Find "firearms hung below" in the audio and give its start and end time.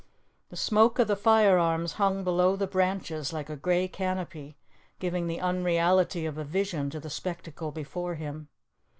1.15-2.55